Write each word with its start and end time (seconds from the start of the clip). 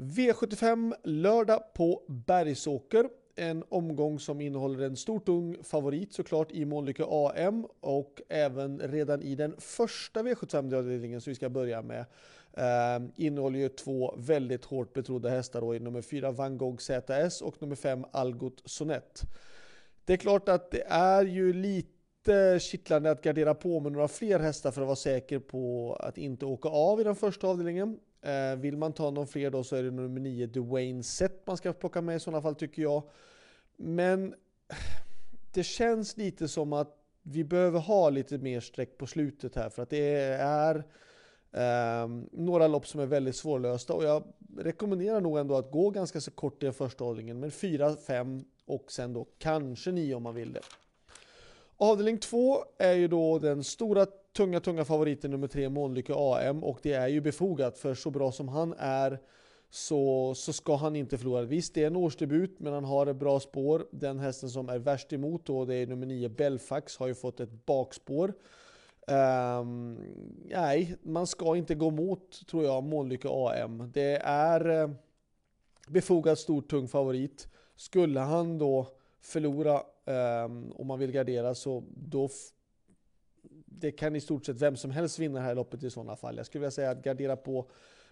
V75 0.00 0.94
lördag 1.04 1.62
på 1.74 2.02
Bergsåker. 2.08 3.08
En 3.36 3.64
omgång 3.68 4.18
som 4.18 4.40
innehåller 4.40 4.86
en 4.86 4.96
stor 4.96 5.20
tung 5.20 5.56
favorit 5.62 6.12
såklart 6.12 6.52
i 6.52 6.64
Månlycke 6.64 7.04
AM 7.08 7.66
och 7.80 8.22
även 8.28 8.78
redan 8.78 9.22
i 9.22 9.34
den 9.34 9.54
första 9.58 10.22
V75-avdelningen 10.22 11.20
som 11.20 11.30
vi 11.30 11.34
ska 11.34 11.48
börja 11.48 11.82
med 11.82 12.04
eh, 12.52 13.08
innehåller 13.16 13.58
ju 13.58 13.68
två 13.68 14.14
väldigt 14.18 14.64
hårt 14.64 14.92
betrodda 14.92 15.28
hästar 15.28 15.60
då 15.60 15.74
i 15.74 15.80
nummer 15.80 16.02
4 16.02 16.30
Van 16.30 16.58
Gogh 16.58 16.78
ZS 16.78 17.42
och 17.42 17.62
nummer 17.62 17.76
5 17.76 18.04
Algot 18.12 18.62
Sonett. 18.64 19.22
Det 20.04 20.12
är 20.12 20.16
klart 20.16 20.48
att 20.48 20.70
det 20.70 20.84
är 20.88 21.24
ju 21.24 21.52
lite 21.52 22.58
kittlande 22.60 23.10
att 23.10 23.22
gardera 23.22 23.54
på 23.54 23.80
med 23.80 23.92
några 23.92 24.08
fler 24.08 24.38
hästar 24.38 24.70
för 24.70 24.80
att 24.80 24.86
vara 24.86 24.96
säker 24.96 25.38
på 25.38 25.94
att 26.00 26.18
inte 26.18 26.46
åka 26.46 26.68
av 26.68 27.00
i 27.00 27.04
den 27.04 27.16
första 27.16 27.46
avdelningen. 27.46 27.98
Eh, 28.22 28.56
vill 28.56 28.76
man 28.76 28.92
ta 28.92 29.10
någon 29.10 29.26
fler 29.26 29.50
då 29.50 29.64
så 29.64 29.76
är 29.76 29.82
det 29.82 29.90
nummer 29.90 30.20
9 30.20 30.46
Dwayne 30.46 31.02
Sett 31.02 31.46
man 31.46 31.56
ska 31.56 31.72
plocka 31.72 32.00
med 32.00 32.16
i 32.16 32.20
sådana 32.20 32.42
fall 32.42 32.54
tycker 32.54 32.82
jag. 32.82 33.02
Men 33.76 34.34
det 35.52 35.62
känns 35.62 36.16
lite 36.16 36.48
som 36.48 36.72
att 36.72 36.96
vi 37.22 37.44
behöver 37.44 37.80
ha 37.80 38.10
lite 38.10 38.38
mer 38.38 38.60
streck 38.60 38.98
på 38.98 39.06
slutet 39.06 39.56
här 39.56 39.68
för 39.68 39.82
att 39.82 39.90
det 39.90 40.14
är 40.40 40.84
eh, 41.52 42.08
några 42.32 42.68
lopp 42.68 42.86
som 42.86 43.00
är 43.00 43.06
väldigt 43.06 43.36
svårlösta 43.36 43.92
och 43.92 44.04
jag 44.04 44.22
rekommenderar 44.58 45.20
nog 45.20 45.38
ändå 45.38 45.56
att 45.56 45.70
gå 45.70 45.90
ganska 45.90 46.20
så 46.20 46.30
kort 46.30 46.62
i 46.62 46.72
första 46.72 47.04
hållningen 47.04 47.40
men 47.40 47.50
4, 47.50 47.96
5 47.96 48.44
och 48.66 48.92
sen 48.92 49.12
då 49.12 49.26
kanske 49.38 49.92
9 49.92 50.14
om 50.14 50.22
man 50.22 50.34
vill 50.34 50.52
det. 50.52 50.60
Avdelning 51.76 52.18
2 52.18 52.64
är 52.78 52.92
ju 52.92 53.08
då 53.08 53.38
den 53.38 53.64
stora 53.64 54.06
tunga, 54.32 54.60
tunga 54.60 54.84
favoriten 54.84 55.30
nummer 55.30 55.48
tre, 55.48 55.68
Månlykke 55.68 56.12
AM 56.16 56.64
och 56.64 56.78
det 56.82 56.92
är 56.92 57.08
ju 57.08 57.20
befogat 57.20 57.78
för 57.78 57.94
så 57.94 58.10
bra 58.10 58.32
som 58.32 58.48
han 58.48 58.74
är 58.78 59.18
så, 59.70 60.34
så 60.34 60.52
ska 60.52 60.76
han 60.76 60.96
inte 60.96 61.18
förlora. 61.18 61.42
Visst, 61.42 61.74
det 61.74 61.82
är 61.82 61.86
en 61.86 61.96
årsdebut, 61.96 62.60
men 62.60 62.72
han 62.72 62.84
har 62.84 63.06
ett 63.06 63.16
bra 63.16 63.40
spår. 63.40 63.86
Den 63.90 64.18
hästen 64.18 64.50
som 64.50 64.68
är 64.68 64.78
värst 64.78 65.12
emot 65.12 65.46
då, 65.46 65.64
det 65.64 65.74
är 65.74 65.86
nummer 65.86 66.06
9 66.06 66.28
Belfax, 66.28 66.96
har 66.96 67.06
ju 67.06 67.14
fått 67.14 67.40
ett 67.40 67.66
bakspår. 67.66 68.34
Um, 69.06 69.98
nej, 70.44 70.96
man 71.02 71.26
ska 71.26 71.56
inte 71.56 71.74
gå 71.74 71.90
mot, 71.90 72.46
tror 72.46 72.64
jag, 72.64 72.82
Månlykke 72.84 73.28
AM. 73.30 73.90
Det 73.94 74.16
är 74.24 74.82
eh, 74.82 74.90
befogat 75.88 76.38
stor, 76.38 76.62
tung 76.62 76.88
favorit. 76.88 77.48
Skulle 77.76 78.20
han 78.20 78.58
då 78.58 78.86
förlora 79.20 79.82
ehm, 80.06 80.44
um, 80.44 80.72
om 80.72 80.86
man 80.86 80.98
vill 80.98 81.12
gardera 81.12 81.54
så 81.54 81.84
då 81.88 82.28
det 83.72 83.92
kan 83.92 84.16
i 84.16 84.20
stort 84.20 84.46
sett 84.46 84.56
vem 84.56 84.76
som 84.76 84.90
helst 84.90 85.18
vinna 85.18 85.38
det 85.38 85.44
här 85.44 85.54
loppet 85.54 85.82
i 85.82 85.90
sådana 85.90 86.16
fall. 86.16 86.36
Jag 86.36 86.46
skulle 86.46 86.60
vilja 86.60 86.70
säga 86.70 86.90
att 86.90 87.02
gardera 87.02 87.36
på 87.36 87.66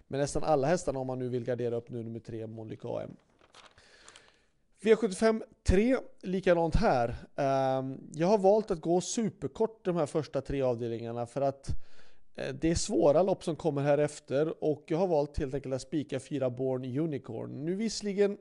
med 0.07 0.19
nästan 0.19 0.43
alla 0.43 0.67
hästarna 0.67 0.99
om 0.99 1.07
man 1.07 1.19
nu 1.19 1.29
vill 1.29 1.43
gardera 1.43 1.75
upp 1.75 1.89
nu 1.89 2.03
nummer 2.03 2.19
3 2.19 2.47
Monlik 2.47 2.85
AM. 2.85 3.15
V75 4.81 5.43
3, 5.63 5.97
likadant 6.21 6.75
här. 6.75 7.15
Ehm, 7.35 7.97
jag 8.13 8.27
har 8.27 8.37
valt 8.37 8.71
att 8.71 8.81
gå 8.81 9.01
superkort 9.01 9.85
de 9.85 9.95
här 9.95 10.05
första 10.05 10.41
tre 10.41 10.61
avdelningarna 10.61 11.25
för 11.25 11.41
att 11.41 11.69
eh, 12.35 12.55
det 12.61 12.69
är 12.69 12.75
svåra 12.75 13.23
lopp 13.23 13.43
som 13.43 13.55
kommer 13.55 13.81
här 13.81 13.97
efter 13.97 14.63
och 14.63 14.83
jag 14.87 14.97
har 14.97 15.07
valt 15.07 15.37
helt 15.37 15.53
enkelt 15.53 15.75
att 15.75 15.81
spika 15.81 16.19
fyra 16.19 16.49
Born 16.49 16.99
Unicorn. 16.99 17.65
Nu 17.65 17.75
visserligen 17.75 18.37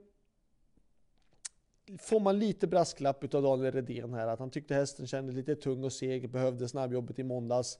får 1.98 2.20
man 2.20 2.38
lite 2.38 2.66
brasklapp 2.66 3.34
av 3.34 3.42
Daniel 3.42 3.72
Redén 3.72 4.14
här 4.14 4.26
att 4.26 4.38
han 4.38 4.50
tyckte 4.50 4.74
hästen 4.74 5.06
kändes 5.06 5.36
lite 5.36 5.54
tung 5.56 5.84
och 5.84 5.92
seg, 5.92 6.30
behövde 6.30 6.68
snabbjobbet 6.68 7.18
i 7.18 7.22
måndags, 7.22 7.78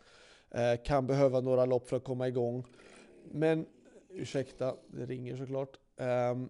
eh, 0.50 0.82
kan 0.84 1.06
behöva 1.06 1.40
några 1.40 1.64
lopp 1.64 1.88
för 1.88 1.96
att 1.96 2.04
komma 2.04 2.28
igång. 2.28 2.64
Men 3.32 3.66
ursäkta, 4.08 4.74
det 4.86 5.06
ringer 5.06 5.36
såklart. 5.36 5.78
Um, 5.96 6.48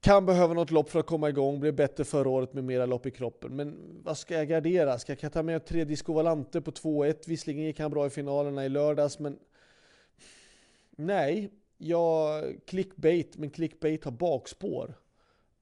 kan 0.00 0.26
behöva 0.26 0.54
något 0.54 0.70
lopp 0.70 0.90
för 0.90 1.00
att 1.00 1.06
komma 1.06 1.28
igång, 1.28 1.60
blev 1.60 1.74
bättre 1.74 2.04
förra 2.04 2.28
året 2.28 2.54
med 2.54 2.64
mera 2.64 2.86
lopp 2.86 3.06
i 3.06 3.10
kroppen. 3.10 3.56
Men 3.56 4.00
vad 4.04 4.18
ska 4.18 4.34
jag 4.34 4.48
gardera? 4.48 4.98
Ska 4.98 5.16
jag 5.20 5.32
ta 5.32 5.42
med 5.42 5.64
tre 5.64 5.84
Disco 5.84 6.12
Valante 6.12 6.60
på 6.60 6.70
2-1? 6.70 7.22
Visserligen 7.26 7.64
gick 7.64 7.80
han 7.80 7.90
bra 7.90 8.06
i 8.06 8.10
finalerna 8.10 8.64
i 8.64 8.68
lördags, 8.68 9.18
men 9.18 9.38
nej, 10.90 11.50
jag 11.78 12.44
clickbait, 12.66 13.36
men 13.36 13.50
clickbait 13.50 14.04
har 14.04 14.12
bakspår. 14.12 14.94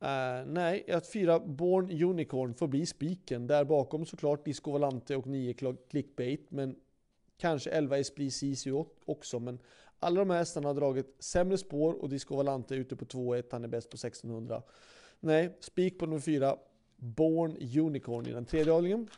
Uh, 0.02 0.46
nej, 0.46 0.90
att 0.90 1.06
fyra 1.06 1.40
Born 1.40 2.02
Unicorn 2.02 2.54
får 2.54 2.68
bli 2.68 2.86
spiken. 2.86 3.46
Där 3.46 3.64
bakom 3.64 4.06
såklart 4.06 4.44
Disco 4.44 4.72
Valante 4.72 5.16
och 5.16 5.26
9 5.26 5.54
clickbait, 5.90 6.50
men 6.50 6.76
kanske 7.36 7.70
11 7.70 7.98
Esprit 7.98 8.34
Sisu 8.34 8.84
också. 9.04 9.38
Men 9.38 9.58
alla 9.98 10.20
de 10.20 10.30
här 10.30 10.38
hästarna 10.38 10.68
har 10.68 10.74
dragit 10.74 11.16
sämre 11.18 11.58
spår 11.58 11.92
och 11.92 12.08
Disco 12.08 12.36
Valante 12.36 12.74
är 12.74 12.78
ute 12.78 12.96
på 12.96 13.04
2-1, 13.04 13.44
han 13.50 13.64
är 13.64 13.68
bäst 13.68 13.90
på 13.90 13.94
1600. 13.94 14.62
Nej, 15.20 15.56
spik 15.60 15.98
på 15.98 16.06
nummer 16.06 16.20
4, 16.20 16.56
Born 16.96 17.56
Unicorn 17.80 18.26
i 18.26 18.32
den 18.32 18.44
tredje 18.44 18.72
avdelningen. 18.72 19.08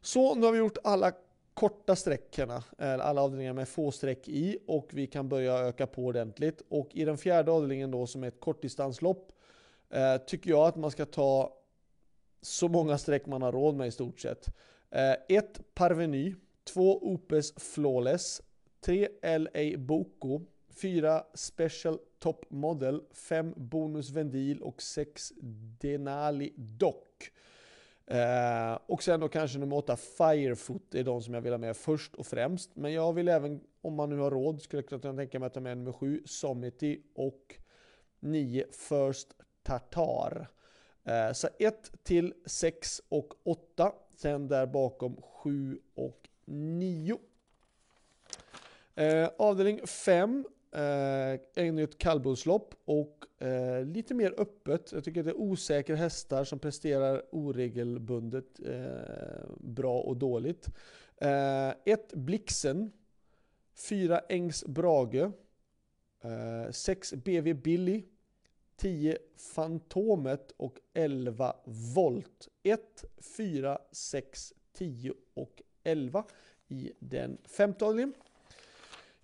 Så 0.00 0.34
nu 0.34 0.46
har 0.46 0.52
vi 0.52 0.58
gjort 0.58 0.78
alla 0.84 1.12
korta 1.54 1.96
sträckorna, 1.96 2.64
alla 2.78 3.22
avdelningar 3.22 3.52
med 3.52 3.68
få 3.68 3.90
streck 3.90 4.28
i 4.28 4.58
och 4.66 4.88
vi 4.92 5.06
kan 5.06 5.28
börja 5.28 5.58
öka 5.58 5.86
på 5.86 6.04
ordentligt. 6.04 6.62
Och 6.68 6.88
i 6.92 7.04
den 7.04 7.18
fjärde 7.18 7.50
avdelningen 7.50 7.90
då 7.90 8.06
som 8.06 8.24
är 8.24 8.28
ett 8.28 8.40
kortdistanslopp 8.40 9.32
eh, 9.90 10.16
tycker 10.16 10.50
jag 10.50 10.66
att 10.66 10.76
man 10.76 10.90
ska 10.90 11.04
ta 11.04 11.56
så 12.42 12.68
många 12.68 12.98
streck 12.98 13.26
man 13.26 13.42
har 13.42 13.52
råd 13.52 13.74
med 13.74 13.86
i 13.86 13.90
stort 13.90 14.20
sett. 14.20 14.48
Eh, 14.90 15.42
Parveny, 15.74 16.34
2 16.64 17.12
Opes 17.12 17.52
Flawless, 17.52 18.42
3 18.80 19.08
LA 19.22 19.78
Boko, 19.78 20.40
4 20.82 21.24
Special 21.34 21.98
Top 22.18 22.50
Model, 22.50 23.02
5 23.12 23.54
Bonus 23.56 24.10
Vendil 24.10 24.62
och 24.62 24.82
6 24.82 25.32
Denali 25.80 26.52
Dock. 26.56 27.30
Eh, 28.06 28.78
och 28.86 29.02
sen 29.02 29.20
då 29.20 29.28
kanske 29.28 29.58
nummer 29.58 29.76
8 29.76 29.96
Firefoot 29.96 30.94
är 30.94 31.04
de 31.04 31.22
som 31.22 31.34
jag 31.34 31.40
vill 31.40 31.52
ha 31.52 31.58
med 31.58 31.76
först 31.76 32.14
och 32.14 32.26
främst. 32.26 32.76
Men 32.76 32.92
jag 32.92 33.12
vill 33.12 33.28
även, 33.28 33.60
om 33.80 33.94
man 33.94 34.10
nu 34.10 34.16
har 34.16 34.30
råd, 34.30 34.62
skulle 34.62 34.82
jag 34.90 35.02
kunna 35.02 35.16
tänka 35.16 35.38
mig 35.38 35.46
att 35.46 35.54
ta 35.54 35.60
med 35.60 35.78
nummer 35.78 35.92
7 35.92 36.22
Sommity 36.24 37.02
och 37.14 37.54
9 38.20 38.64
First 38.70 39.34
Tartar. 39.66 40.48
Eh, 41.04 41.32
så 41.32 41.48
1 41.58 41.92
till 42.02 42.34
6 42.46 43.02
och 43.08 43.34
8. 43.44 43.92
Sen 44.16 44.48
där 44.48 44.66
bakom 44.66 45.16
7 45.22 45.78
och 45.94 46.28
9. 46.44 47.18
Eh, 48.94 49.30
avdelning 49.38 49.86
5 49.86 50.44
eh, 50.72 51.80
ett 51.82 51.98
kallblodslopp 51.98 52.74
och 52.84 53.26
eh, 53.46 53.84
lite 53.84 54.14
mer 54.14 54.34
öppet. 54.38 54.92
Jag 54.92 55.04
tycker 55.04 55.20
att 55.20 55.26
det 55.26 55.32
är 55.32 55.40
osäkra 55.40 55.96
hästar 55.96 56.44
som 56.44 56.58
presterar 56.58 57.22
oregelbundet 57.30 58.60
eh, 58.66 59.48
bra 59.58 60.00
och 60.00 60.16
dåligt. 60.16 60.68
Eh, 61.16 61.68
1 61.84 62.12
Blixen, 62.12 62.92
4 63.88 64.18
Ängs 64.28 64.64
Brage, 64.64 65.30
eh, 66.24 66.70
6 66.70 67.14
BV 67.14 67.54
Billy, 67.54 68.04
10 68.76 69.18
Fantomet 69.36 70.52
och 70.56 70.78
11 70.94 71.56
Volt. 71.94 72.48
1, 72.62 73.04
4, 73.36 73.78
6, 73.92 74.52
10 74.72 75.12
och 75.34 75.62
11 75.84 76.24
i 76.68 76.92
den 76.98 77.38
femte 77.44 77.84
avdelningen. 77.84 78.14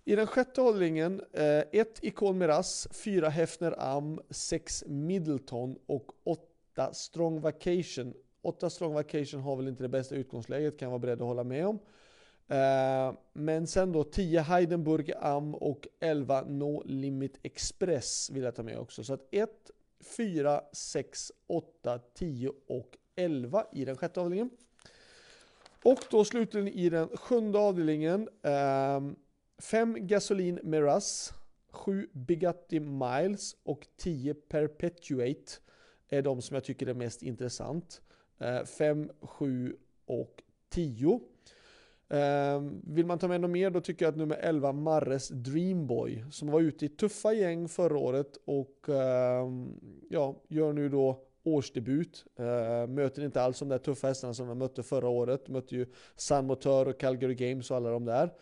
I 0.05 0.15
den 0.15 0.27
sjätte 0.27 0.61
hållningen, 0.61 1.21
1 1.31 1.33
eh, 1.73 1.85
Ikon 2.01 2.37
Miraz, 2.37 2.87
4 2.91 3.29
Hefner 3.29 3.75
Am, 3.77 4.21
6 4.29 4.83
Middleton 4.87 5.75
och 5.85 6.11
8 6.23 6.93
Strong 6.93 7.41
Vacation. 7.41 8.13
8 8.41 8.69
Strong 8.69 8.93
Vacation 8.93 9.41
har 9.41 9.55
väl 9.55 9.67
inte 9.67 9.83
det 9.83 9.89
bästa 9.89 10.15
utgångsläget, 10.15 10.79
kan 10.79 10.85
jag 10.85 10.91
vara 10.91 10.99
beredd 10.99 11.21
att 11.21 11.27
hålla 11.27 11.43
med 11.43 11.67
om. 11.67 11.79
Eh, 12.47 13.13
men 13.33 13.67
sen 13.67 13.91
då 13.91 14.03
10 14.03 14.41
Heidenburg 14.41 15.13
Am 15.19 15.55
och 15.55 15.87
11 15.99 16.41
No 16.41 16.83
Limit 16.85 17.39
Express 17.43 18.29
vill 18.29 18.43
jag 18.43 18.55
ta 18.55 18.63
med 18.63 18.79
också. 18.79 19.03
Så 19.03 19.13
att 19.13 19.27
1, 19.31 19.49
4, 20.17 20.61
6, 20.73 21.31
8, 21.47 21.99
10 22.13 22.51
och 22.67 22.97
11 23.15 23.65
i 23.71 23.85
den 23.85 23.97
sjätte 23.97 24.19
avdelningen. 24.19 24.49
Och 25.83 25.99
då 26.11 26.25
slutligen 26.25 26.67
i 26.67 26.89
den 26.89 27.07
sjunde 27.07 27.59
avdelningen, 27.59 28.29
5 28.41 29.15
ehm, 29.71 30.07
Gasolin 30.07 30.59
Miras, 30.63 31.33
7 31.69 32.09
Bugatti 32.11 32.79
Miles 32.79 33.55
och 33.63 33.87
10 33.97 34.33
Perpetuate 34.33 35.53
är 36.09 36.21
de 36.21 36.41
som 36.41 36.53
jag 36.53 36.63
tycker 36.63 36.87
är 36.87 36.93
mest 36.93 37.23
intressant. 37.23 38.01
Eh, 38.39 38.63
5, 38.63 39.11
7 39.21 39.75
och 40.05 40.43
10. 40.69 41.19
Ehm, 42.13 42.81
vill 42.83 43.05
man 43.05 43.19
ta 43.19 43.27
med 43.27 43.41
något 43.41 43.49
mer 43.49 43.69
då 43.69 43.81
tycker 43.81 44.05
jag 44.05 44.11
att 44.11 44.17
nummer 44.17 44.35
11 44.35 44.71
Marres 44.71 45.29
Dreamboy 45.29 46.25
som 46.31 46.51
var 46.51 46.61
ute 46.61 46.85
i 46.85 46.89
tuffa 46.89 47.33
gäng 47.33 47.67
förra 47.67 47.97
året 47.97 48.37
och 48.45 48.89
ehm, 48.89 49.73
ja, 50.09 50.35
gör 50.47 50.73
nu 50.73 50.89
då 50.89 51.23
årsdebut. 51.43 52.25
Ehm, 52.35 52.93
möter 52.93 53.25
inte 53.25 53.41
alls 53.41 53.59
de 53.59 53.69
där 53.69 53.77
tuffa 53.77 54.07
hästarna 54.07 54.33
som 54.33 54.47
de 54.47 54.57
mötte 54.57 54.83
förra 54.83 55.09
året. 55.09 55.47
Mötte 55.47 55.75
ju 55.75 55.85
San 56.15 56.45
Motör 56.45 56.87
och 56.87 56.99
Calgary 56.99 57.35
Games 57.35 57.71
och 57.71 57.77
alla 57.77 57.89
de 57.89 58.05
där. 58.05 58.33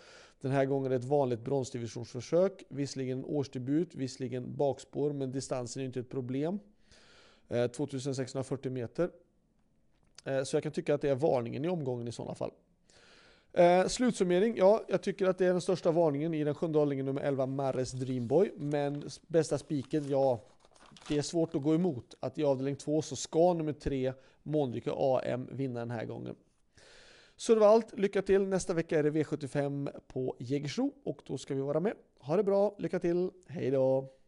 Den 0.42 0.52
här 0.52 0.66
gången 0.66 0.86
är 0.86 0.90
det 0.90 0.96
ett 0.96 1.04
vanligt 1.04 1.42
bronsdivisionsförsök. 1.42 2.64
Visserligen 2.70 3.26
årsdebut, 3.26 3.96
visserligen 3.96 4.56
bakspår, 4.56 5.14
men 5.14 5.32
distansen 5.32 5.82
är 5.82 5.86
inte 5.86 6.00
ett 6.00 6.10
problem. 6.10 6.60
2640 7.76 8.72
meter. 8.72 9.10
Så 10.44 10.56
jag 10.56 10.64
kan 10.64 10.72
tycka 10.72 10.96
att 10.96 11.02
det 11.02 11.10
är 11.10 11.16
varningen 11.16 11.66
i 11.66 11.70
omgången 11.70 12.08
i 12.08 12.12
sådana 12.12 12.36
fall. 12.36 12.52
Eh, 13.54 13.88
slutsummering, 13.88 14.58
ja, 14.58 14.84
jag 14.88 15.02
tycker 15.02 15.26
att 15.26 15.38
det 15.38 15.46
är 15.46 15.52
den 15.52 15.62
största 15.62 15.92
varningen 15.92 16.34
i 16.34 16.44
den 16.44 16.56
sjunde 16.56 16.80
hållningen 16.80 17.06
nummer 17.06 17.22
11, 17.22 17.46
Mares 17.46 17.92
Dreamboy. 17.92 18.52
Men 18.58 19.10
bästa 19.28 19.58
spiken, 19.58 20.10
ja, 20.10 20.42
det 21.08 21.18
är 21.18 21.22
svårt 21.22 21.56
att 21.56 21.64
gå 21.64 21.76
emot 21.76 22.16
att 22.20 22.38
i 22.38 22.44
avdelning 22.44 22.76
2 22.76 23.02
så 23.02 23.16
ska 23.16 23.54
nummer 23.54 23.74
3, 23.74 24.14
Månlykke 24.44 24.92
AM, 24.96 25.48
vinna 25.52 25.80
den 25.80 25.92
här 25.92 26.06
gången. 26.06 26.36
Så 27.36 27.54
det 27.54 27.60
var 27.60 27.68
allt, 27.68 28.00
lycka 28.00 28.22
till. 28.22 28.48
Nästa 28.48 28.74
vecka 28.74 29.00
är 29.00 29.04
det 29.04 29.12
V75 29.12 30.00
på 30.08 30.36
Jägersro 30.40 30.94
och 31.04 31.22
då 31.26 31.38
ska 31.38 31.54
vi 31.54 31.62
vara 31.62 31.80
med. 31.80 31.94
Ha 32.20 32.38
det 32.38 32.44
bra, 32.44 32.76
lycka 32.78 33.00
till, 33.00 33.32
hej 33.48 33.72
då! 33.72 34.21